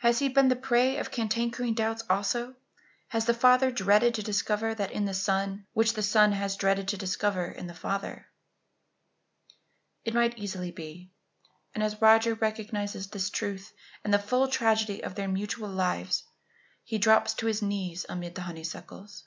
Has 0.00 0.18
he 0.18 0.28
been 0.28 0.48
the 0.48 0.56
prey 0.56 0.98
of 0.98 1.10
cankering 1.10 1.72
doubts 1.74 2.02
also? 2.10 2.54
Has 3.08 3.24
the 3.24 3.32
father 3.32 3.70
dreaded 3.70 4.14
to 4.14 4.22
discover 4.22 4.74
that 4.74 4.90
in 4.90 5.06
the 5.06 5.14
son 5.14 5.66
which 5.72 5.94
the 5.94 6.02
son 6.02 6.32
has 6.32 6.54
dreaded 6.58 6.86
to 6.88 6.98
discover 6.98 7.46
in 7.46 7.66
the 7.66 7.72
father? 7.72 8.26
It 10.04 10.12
might 10.12 10.36
easily 10.36 10.70
be; 10.70 11.12
and 11.74 11.82
as 11.82 12.02
Roger 12.02 12.34
recognizes 12.34 13.08
this 13.08 13.30
truth 13.30 13.72
and 14.04 14.12
the 14.12 14.18
full 14.18 14.48
tragedy 14.48 15.02
of 15.02 15.14
their 15.14 15.28
mutual 15.28 15.70
lives, 15.70 16.24
he 16.82 16.98
drops 16.98 17.32
to 17.32 17.46
his 17.46 17.62
knees 17.62 18.04
amid 18.06 18.34
the 18.34 18.42
honeysuckles. 18.42 19.24